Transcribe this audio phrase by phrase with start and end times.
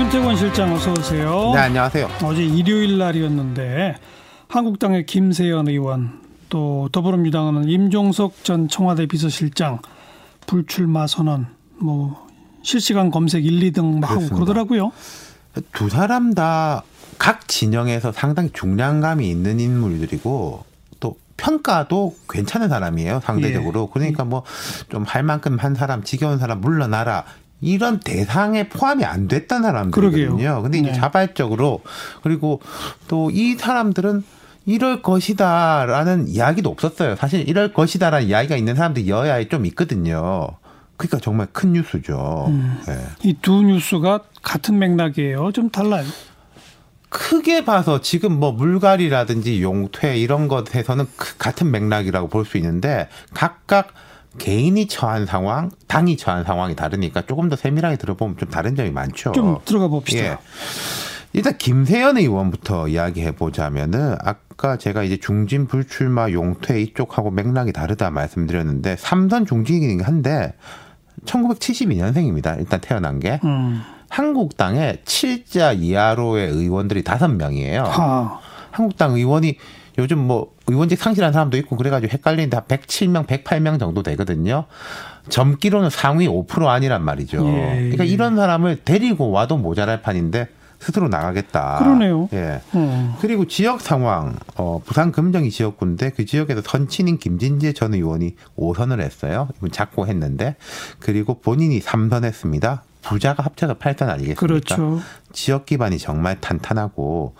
[0.00, 1.52] 윤태권 실장 어서 오세요.
[1.52, 2.08] 네, 안녕하세요.
[2.24, 3.96] 어제 일요일 날이었는데
[4.48, 9.80] 한국당의 김세연 의원 또 더불어민주당은 임종석 전 청와대 비서실장
[10.46, 12.26] 불출마 선언 뭐
[12.62, 14.90] 실시간 검색 1, 2등 막 하고 그러더라고요.
[15.72, 16.82] 두 사람 다
[17.18, 20.64] 각 진영에서 상당히 중량감이 있는 인물들이고
[21.00, 23.92] 또 평가도 괜찮은 사람이에요 상대적으로 예.
[23.92, 24.42] 그러니까 뭐
[24.88, 27.26] 좀 할 만큼 한 사람 지겨운 사람 물러나라
[27.60, 30.26] 이런 대상에 포함이 안 됐던 사람들이거든요.
[30.26, 30.62] 그러게요.
[30.62, 30.94] 근데 이제 네.
[30.98, 31.82] 자발적으로
[32.22, 32.60] 그리고
[33.08, 34.22] 또 이 사람들은
[34.66, 37.16] 이럴 것이다라는 이야기도 없었어요.
[37.16, 40.48] 사실 이럴 것이다라는 이야기가 있는 사람들이 여야에 좀 있거든요.
[40.96, 42.46] 그러니까 정말 큰 뉴스죠.
[42.48, 42.78] 음.
[42.86, 42.94] 네.
[43.24, 45.52] 이두 뉴스가 같은 맥락이에요.
[45.52, 46.04] 좀 달라요.
[47.08, 51.06] 크게 봐서 지금 뭐 물갈이라든지 용퇴 이런 것에서는
[51.38, 53.88] 같은 맥락이라고 볼 수 있는데 각각
[54.38, 59.32] 개인이 처한 상황, 당이 처한 상황이 다르니까 조금 더 세밀하게 들어보면 좀 다른 점이 많죠.
[59.32, 60.24] 좀 들어가 봅시다.
[60.24, 60.38] 예.
[61.32, 68.96] 일단 김세연 의원부터 이야기해 보자면은 아까 제가 이제 중진 불출마 용퇴 이쪽하고 맥락이 다르다 말씀드렸는데
[68.98, 70.54] 삼선 중진이긴 한데
[71.24, 72.58] 1972년생입니다.
[72.58, 73.40] 일단 태어난 게.
[73.44, 73.82] 음.
[74.08, 77.84] 한국당에 7자 이하로의 의원들이 5명이에요.
[77.86, 78.40] 아.
[78.72, 79.56] 한국당 의원이
[80.00, 84.64] 요즘 뭐 의원직 상실한 사람도 있고 그래가지고 헷갈리는데 한 107명, 108명 정도 되거든요.
[85.28, 87.46] 점기로는 상위 5% 아니란 말이죠.
[87.46, 87.74] 예.
[87.76, 90.48] 그러니까 이런 사람을 데리고 와도 모자랄 판인데
[90.80, 91.76] 스스로 나가겠다.
[91.78, 92.28] 그러네요.
[92.32, 92.60] 예.
[92.74, 93.12] 음.
[93.20, 99.48] 그리고 지역 상황, 어, 부산 금정이 지역구인데 그 지역에서 선친인 김진재 전 의원이 5선을 했어요.
[99.58, 100.56] 이분 작고 했는데
[100.98, 102.82] 그리고 본인이 3선 했습니다.
[103.02, 104.40] 부자가 합쳐서 8선 아니겠습니까?
[104.40, 105.00] 그렇죠.
[105.32, 107.34] 지역 기반이 정말 탄탄하고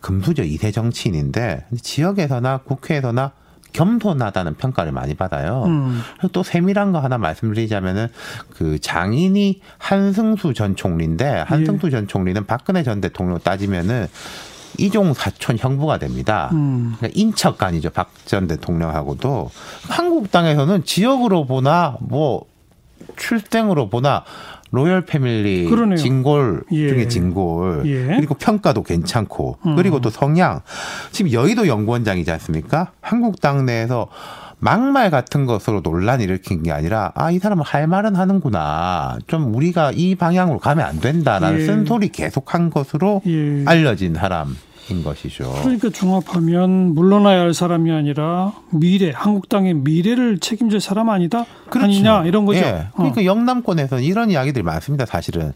[0.00, 3.32] 금수저 2세 정치인인데 지역에서나 국회에서나
[3.72, 5.64] 겸손하다는 평가를 많이 받아요.
[5.66, 6.02] 음.
[6.32, 8.08] 또 세밀한 거 하나 말씀드리자면은
[8.50, 11.90] 그 장인이 한승수 전 총리인데 한승수 예.
[11.90, 14.08] 전 총리는 박근혜 전 대통령 따지면은
[14.78, 16.50] 이종 사촌 형부가 됩니다.
[16.52, 16.94] 음.
[16.98, 17.90] 그러니까 인척간이죠.
[17.90, 19.50] 박 전 대통령하고도
[19.88, 22.44] 한국당에서는 지역으로 보나 뭐
[23.16, 24.24] 출생으로 보나
[24.72, 25.96] 로열 패밀리 그러네요.
[25.96, 26.88] 진골 예.
[26.88, 28.16] 중에 진골 예.
[28.16, 29.76] 그리고 평가도 괜찮고 음.
[29.76, 30.60] 그리고 또 성향
[31.12, 32.90] 지금 여의도 연구원장이지 않습니까?
[33.02, 34.08] 한국 당 내에서
[34.58, 39.92] 막말 같은 것으로 논란 일으킨 게 아니라 아 이 사람은 할 말은 하는구나 좀 우리가
[39.94, 41.66] 이 방향으로 가면 안 된다라는 예.
[41.66, 43.64] 쓴소리 계속한 것으로 예.
[43.66, 44.56] 알려진 사람.
[44.90, 45.50] 인 것이죠.
[45.62, 51.44] 그러니까 중합하면 물러나야 할 사람이 아니라 미래, 한국당의 미래를 책임질 사람 아니다?
[51.70, 51.86] 그렇죠.
[51.86, 52.60] 아니냐 이런 거죠.
[52.60, 52.88] 예.
[52.94, 53.24] 그러니까 어.
[53.24, 55.06] 영남권에서는 이런 이야기들이 많습니다.
[55.06, 55.52] 사실은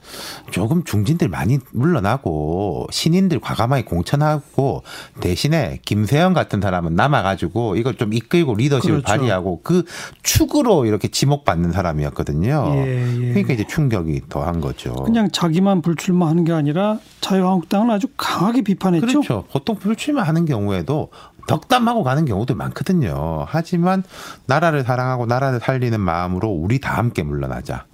[0.51, 4.83] 조금 중진들 많이 물러나고 신인들 과감하게 공천하고
[5.21, 9.07] 대신에 김세영 같은 사람은 남아가지고 이걸 좀 이끌고 리더십을 그렇죠.
[9.07, 9.85] 발휘하고 그
[10.23, 12.73] 축으로 이렇게 지목받는 사람이었거든요.
[12.77, 13.29] 예, 예.
[13.31, 14.93] 그러니까 이제 충격이 더한 거죠.
[15.05, 19.07] 그냥 자기만 불출마하는 게 아니라 자유한국당은 아주 강하게 비판했죠.
[19.07, 19.16] 그렇죠.
[19.51, 21.11] 보통 불출마하는 경우에도
[21.47, 23.45] 덕담하고 가는 경우도 많거든요.
[23.49, 24.03] 하지만
[24.47, 27.85] 나라를 사랑하고 나라를 살리는 마음으로 우리 다 함께 물러나자.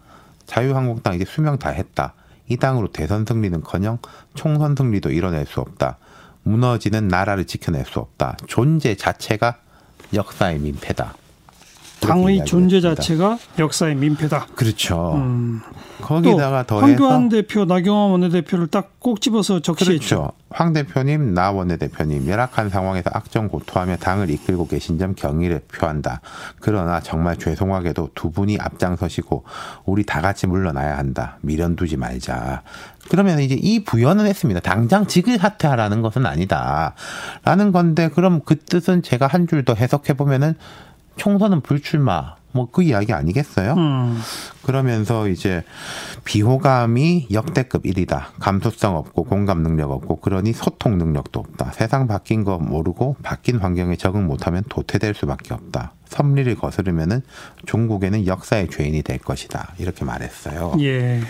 [0.47, 2.15] 자유한국당 이제 수명 다 했다.
[2.49, 3.99] 이 당으로 대선 승리는커녕
[4.34, 5.99] 총선 승리도 이뤄낼 수 없다.
[6.43, 8.37] 무너지는 나라를 지켜낼 수 없다.
[8.47, 9.56] 존재 자체가
[10.12, 11.15] 역사의 민폐다.
[12.02, 14.46] 당의 존재 자체가 역사의 민폐다.
[14.54, 15.14] 그렇죠.
[15.14, 15.60] 음.
[16.00, 20.16] 거기다가 더해서 황교안 대표, 나경원 원내대표를 딱 꼭 집어서 적시했죠.
[20.16, 20.32] 그렇죠.
[20.50, 26.20] 황 대표님, 나 원내대표님 열악한 상황에서 악정 고토하며 당을 이끌고 계신 점 경의를 표한다.
[26.60, 29.42] 그러나 정말 죄송하게도 두 분이 앞장서시고
[29.86, 31.38] 우리 다 같이 물러나야 한다.
[31.40, 32.62] 미련 두지 말자.
[33.10, 34.60] 그러면 이제 이 부연은 했습니다.
[34.60, 36.94] 당장 직을 사퇴하라는 것은 아니다.
[37.44, 40.54] 라는 건데 그럼 그 뜻은 제가 한 줄 더 해석해 보면은
[41.17, 43.75] 총선은 불출마 뭐 그 이야기 아니겠어요?
[43.75, 44.21] 음.
[44.62, 45.65] 그러면서 이제
[46.25, 48.27] 비호감이 역대급 1이다.
[48.39, 51.73] 감수성 없고 공감 능력 없고 그러니 소통 능력도 없다.
[51.73, 55.93] 세상 바뀐 거 모르고 바뀐 환경에 적응 못하면 도태될 수밖에 없다.
[56.09, 57.23] 섭리를 거스르면은
[57.67, 59.73] 종국에는 역사의 죄인이 될 것이다.
[59.79, 60.75] 이렇게 말했어요.
[60.81, 61.21] 예.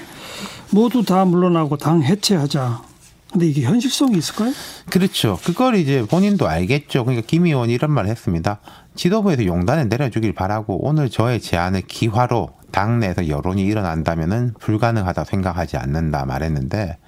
[0.70, 2.91] 모두 다 물러나고 당 해체하자.
[3.32, 4.52] 근데 이게 현실성이 있을까요?
[4.90, 5.38] 그렇죠.
[5.42, 7.04] 그걸 이제 본인도 알겠죠.
[7.04, 8.60] 그러니까 김 의원이 이런 말을 했습니다.
[8.94, 16.98] 지도부에서 용단을 내려주길 바라고 오늘 저의 제안을 기화로 당내에서 여론이 일어난다면은 불가능하다 생각하지 않는다 말했는데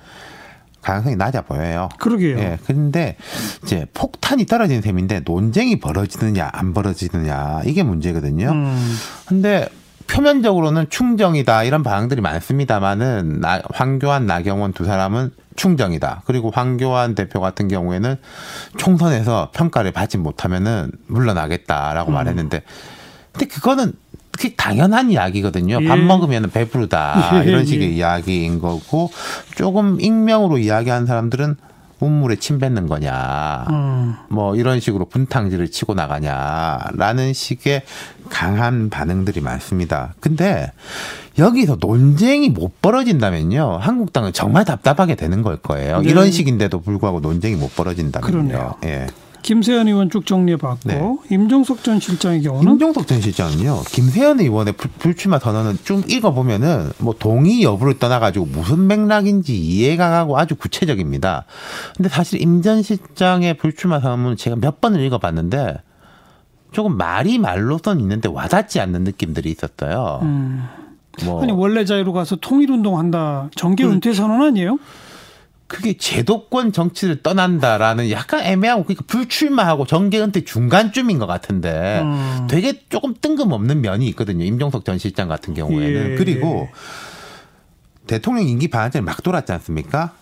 [0.80, 1.88] 가능성이 낮아 보여요.
[1.98, 2.38] 그러게요.
[2.38, 2.58] 예.
[2.66, 3.16] 근데
[3.62, 8.50] 이제 폭탄이 떨어진 셈인데 논쟁이 벌어지느냐 안 벌어지느냐 이게 문제거든요.
[8.50, 8.96] 음.
[9.26, 9.68] 근데
[10.06, 13.42] 표면적으로는 충정이다 이런 반응들이 많습니다만은
[13.72, 16.22] 황교안 나경원 두 사람은 충정이다.
[16.26, 18.16] 그리고 황교안 대표 같은 경우에는
[18.76, 22.14] 총선에서 평가를 받지 못하면은 물러나겠다라고 음.
[22.14, 22.62] 말했는데
[23.32, 23.92] 근데 그거는
[24.32, 25.78] 그게 당연한 이야기거든요.
[25.80, 25.88] 예.
[25.88, 27.92] 밥 먹으면 배부르다 예, 이런 식의 예.
[27.94, 29.10] 이야기인 거고
[29.54, 31.56] 조금 익명으로 이야기하는 사람들은
[32.04, 33.66] 우물에 침 뱉는 거냐.
[33.70, 34.14] 음.
[34.28, 37.82] 뭐 이런 식으로 분탕질을 치고 나가냐라는 식의
[38.30, 40.14] 강한 반응들이 많습니다.
[40.20, 40.72] 근데
[41.38, 43.78] 여기서 논쟁이 못 벌어진다면요.
[43.80, 46.00] 한국당은 정말 답답하게 되는 걸 거예요.
[46.00, 46.10] 네.
[46.10, 48.32] 이런 식인데도 불구하고 논쟁이 못 벌어진다면요.
[48.32, 48.74] 그러네요.
[48.84, 49.06] 예.
[49.44, 51.16] 김세현 의원 쭉 정리해봤고 네.
[51.30, 57.14] 임종석 전 실장의 경우는 김종석 전 실장은요, 김세현 의원의 불- 불출마 선언은 좀 읽어보면은 뭐
[57.18, 61.44] 동의 여부를 떠나가지고 무슨 맥락인지 이해가 가고 아주 구체적입니다.
[61.96, 65.76] 근데 사실 임 전 실장의 불출마 선언은 제가 몇 번을 읽어봤는데
[66.72, 70.20] 조금 말이 말로선 있는데 와닿지 않는 느낌들이 있었어요.
[70.22, 70.64] 음.
[71.26, 74.78] 뭐 아니 원래 자유로 가서 통일운동 한다 정계 은퇴 선언 아니에요?
[75.66, 82.46] 그게 제도권 정치를 떠난다라는 약간 애매하고 그러니까 불출마하고 정계 은퇴 중간쯤인 것 같은데 음.
[82.48, 84.44] 되게 조금 뜬금없는 면이 있거든요.
[84.44, 86.14] 임종석 전 실장 같은 경우에는 예.
[86.16, 86.68] 그리고
[88.06, 90.12] 대통령 임기 반환전에 막 돌았지 않습니까?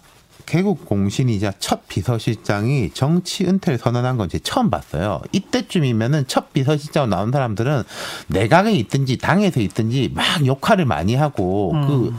[0.46, 5.20] 개국 공신이자 첫 비서실장이 정치 은퇴를 선언한 건 제가 처음 봤어요.
[5.32, 7.82] 이때쯤이면은 첫 비서실장으로 나온 사람들은
[8.28, 12.14] 내각에 있든지 당에서 있든지 막 역할을 많이 하고 그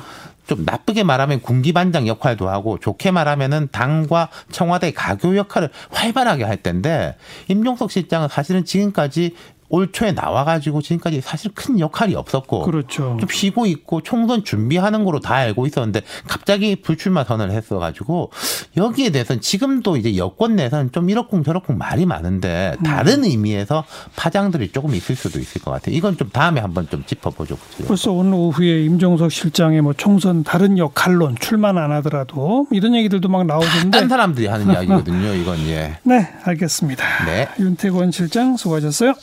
[0.47, 7.15] 좀 나쁘게 말하면 군기반장 역할도 하고 좋게 말하면은 당과 청와대 가교 역할을 활발하게 할 텐데
[7.47, 9.35] 임종석 실장은 사실은 지금까지
[9.69, 13.17] 올 초에 나와가지고 지금까지 사실 큰 역할이 없었고 그렇죠.
[13.19, 18.31] 좀 쉬고 있고 총선 준비하는 거로 다 알고 있었는데 갑자기 불출마 선언을 했어가지고
[18.77, 23.83] 여기에 대해서는 지금도 이제 여권 내에서는 좀 이렇쿵 저렇쿵 말이 많은데 다른 의미에서
[24.15, 25.95] 파장들이 조금 있을 수도 있을 것 같아요.
[25.95, 27.57] 이건 좀 다음에 한번 좀 짚어보죠.
[27.57, 27.87] 그죠?
[27.87, 33.45] 벌써 오늘 오후에 임종석 실장의 뭐 총선 다른 역할론 출마는 안 하더라도 이런 얘기들도 막
[33.45, 33.97] 나오던데.
[33.97, 35.33] 딴 사람들이 하는 이야기거든요.
[35.33, 35.97] 이건 예.
[36.03, 37.25] 네, 알겠습니다.
[37.25, 37.47] 네.
[37.59, 39.13] 윤태권 실장 수고하셨어요.